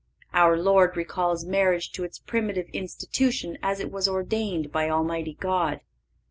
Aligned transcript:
(538) 0.31 0.41
Our 0.43 0.63
Lord 0.63 0.97
recalls 0.97 1.45
marriage 1.45 1.91
to 1.91 2.03
its 2.03 2.17
primitive 2.17 2.67
institution 2.69 3.59
as 3.61 3.79
it 3.79 3.91
was 3.91 4.07
ordained 4.07 4.71
by 4.71 4.89
Almighty 4.89 5.37
God. 5.39 5.81